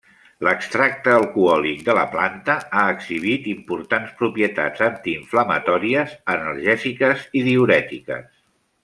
L'extracte 0.45 1.11
alcohòlic 1.15 1.83
de 1.89 1.95
la 1.97 2.05
planta 2.15 2.55
ha 2.79 2.85
exhibit 2.93 3.45
importants 3.53 4.15
propietats 4.23 4.83
antiinflamatòries, 4.89 6.17
analgèsiques 6.37 7.29
i 7.43 7.49
diürètiques. 7.51 8.27